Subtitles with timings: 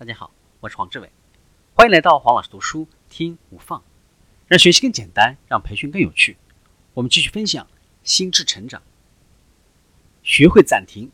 [0.00, 1.12] 大家好，我是黄志伟，
[1.74, 3.84] 欢迎来到黄老师读书听无放，
[4.46, 6.38] 让学习更简单，让培训更有趣。
[6.94, 7.66] 我们继续分享
[8.02, 8.80] 心智成长，
[10.22, 11.12] 学会暂停，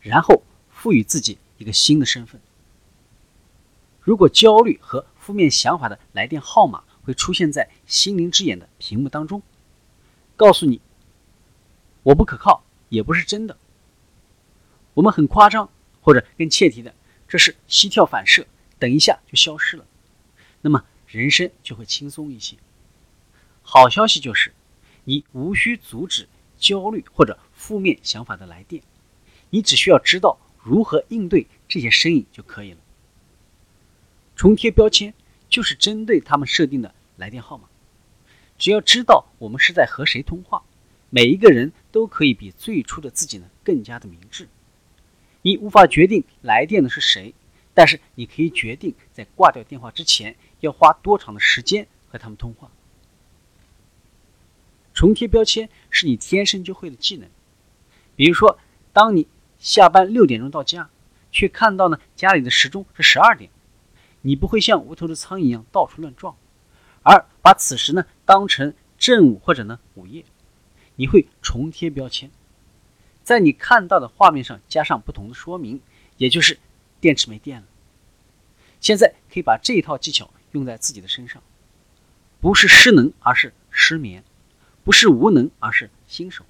[0.00, 2.40] 然后赋予自己一个新的身份。
[4.00, 9.42] 如果焦虑和负面想法的来电号码会出现在心灵之眼的屏幕当中，
[10.36, 10.80] 告诉你
[12.04, 13.58] 我不可靠，也不是真的，
[14.94, 15.68] 我们很夸张，
[16.00, 16.94] 或者更切题的。
[17.28, 18.46] 这是膝跳反射，
[18.78, 19.86] 等一下就消失了，
[20.62, 22.56] 那么人生就会轻松一些。
[23.62, 24.54] 好消息就是，
[25.04, 28.82] 你无需阻止焦虑或者负面想法的来电，
[29.50, 32.78] 你只需要知道如何应对这些声音就可以了。
[34.34, 35.12] 重贴标签
[35.50, 37.68] 就是针对他们设定的来电号码，
[38.56, 40.62] 只要知道我们是在和谁通话，
[41.10, 44.48] 每一个人都可以比最初的自己呢更加的明智。
[45.42, 47.34] 你无法决定来电的是谁，
[47.74, 52.70] 但是你可以决定在挂掉电话之前要花多长的时间和他们通话。
[54.92, 57.28] 重贴标签是你天生就会的技能，
[58.16, 58.58] 比如说，
[58.92, 59.28] 当你
[59.60, 60.90] 下班六点钟到家，
[61.30, 63.48] 却看到呢家里的时钟是十二点，
[64.22, 66.36] 你不会像无头的苍蝇一样到处乱撞，
[67.04, 70.24] 而把此时呢当成正午或者呢午夜，
[70.96, 72.28] 你会重贴标签。
[73.28, 75.82] 在你看到的画面上加上不同的说明，
[76.16, 76.58] 也就是
[76.98, 77.66] 电池没电了。
[78.80, 81.42] 现在可以把这一套技巧用在自己的身上，
[82.40, 84.22] 不是失能，而是失眠；
[84.82, 86.46] 不是无能，而是新手。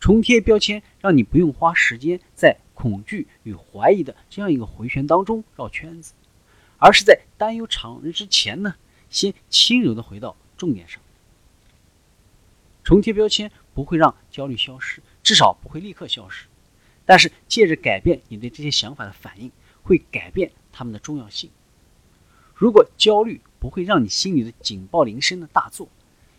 [0.00, 6.14] 重贴标签，让你不用花时间在恐惧与怀疑的这样一个回旋当中绕圈子，
[6.78, 8.76] 而是在担忧常人之前呢，
[9.10, 10.98] 先轻柔的回到重点上。
[12.82, 15.02] 重贴标签不会让焦虑消失。
[15.22, 16.46] 至少不会立刻消失，
[17.04, 19.50] 但是借着改变你对这些想法的反应，
[19.82, 21.50] 会改变它们的重要性。
[22.54, 25.88] 如果焦虑不会让你心里的警报铃声的大作，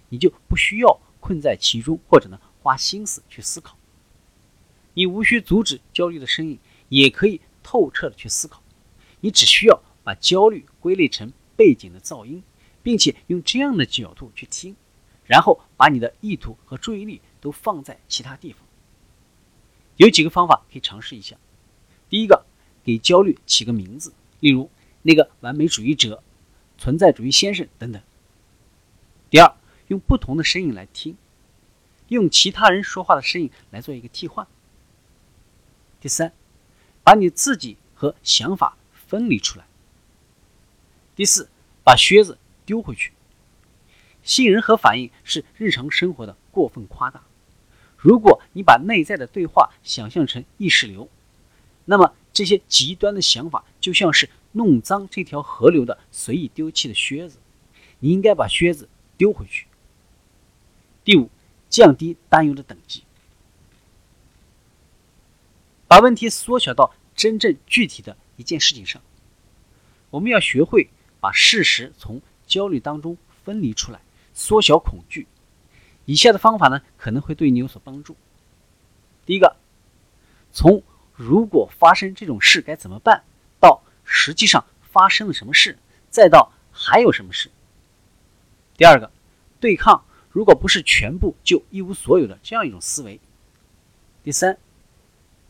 [0.09, 3.77] 你就不需要困在其中，或者呢花心思去思考。
[4.93, 8.61] 你无需阻止焦虑的声音，也可以透彻的去思考。
[9.22, 12.43] 你只需要把焦虑归类成背景的噪音，
[12.83, 14.75] 并且用这样的角度去听，
[15.25, 18.62] 然后把你的意图和注意力都放在其他地方。
[19.97, 21.35] 有几个方法可以尝试一下。
[22.09, 22.45] 第一个，
[22.83, 24.69] 给焦虑起个名字，例如
[25.01, 26.23] 那个完美主义者、
[26.77, 28.01] 存在主义先生等等。
[29.29, 29.55] 第二，
[29.87, 31.17] 用不同的声音来听，
[32.07, 34.47] 用其他人说话的声音来做一个替换。
[35.99, 36.33] 第三，
[37.03, 38.77] 把你自己和想法
[39.07, 39.65] 分离出来。
[41.15, 41.49] 第四，
[41.83, 43.13] 把靴子丢回去。
[44.23, 47.23] 信任和反应是日常生活的过分夸大。
[48.03, 51.08] 如果你把内在的对话想象成意识流，
[51.86, 57.38] 那么这些极端的想法就像是弄脏这条河流的随意丢弃的靴子，
[58.00, 59.68] 你应该把靴子丢回去。
[61.06, 61.30] 第五，
[61.69, 63.03] 降低担忧的等级，
[65.88, 69.02] 把问题缩小到真正具体的一件事情上。
[70.09, 70.90] 我们要学会
[71.22, 74.02] 把事实从焦虑当中分离出来，
[74.34, 75.25] 缩小恐惧。
[76.06, 78.16] 以下的方法呢，可能会对你有所帮助。
[79.25, 79.56] 第一个，
[80.52, 80.84] 从
[81.16, 83.24] 如果发生这种事该怎么办，
[83.59, 85.78] 到实际上发生了什么事，
[86.09, 87.50] 再到还有什么事。
[88.75, 89.12] 第二个，
[89.62, 93.20] 对抗如果不是全部就一无所有的这样一种思维。
[94.24, 94.58] 第三，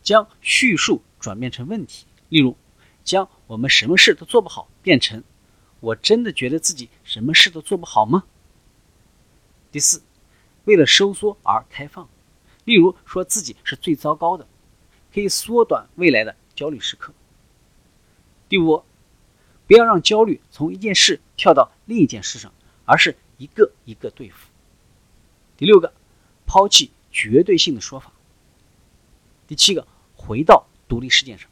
[0.03, 2.55] 将叙述转变成问题，例如，
[3.03, 5.23] 将我们什么事都做不好变成
[5.79, 8.25] 我真的觉得自己什么事都做不好吗？
[9.71, 10.03] 第四。
[10.65, 12.07] 为了收缩而开放，
[12.63, 14.47] 例如说自己是最糟糕的，
[15.13, 17.13] 可以缩短未来的焦虑时刻。
[18.47, 18.83] 第五，
[19.67, 22.53] 不要让焦虑从一件事跳到另一件事上，
[22.85, 24.47] 而是一个一个对付。
[25.57, 25.93] 第六个，
[26.45, 28.13] 抛弃绝对性的说法。
[29.47, 29.85] 第七个，
[30.15, 31.49] 回到独立事件上。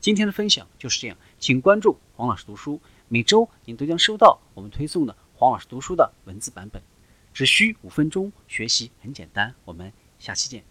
[0.00, 5.14] 今天的分享就是这样，请关注黄老师读书，每周您都将收到我们推送的。
[5.36, 6.82] 黄老师读书的文字版本，
[7.32, 9.54] 只需五分钟，学习很简单。
[9.64, 10.64] 我们下期见。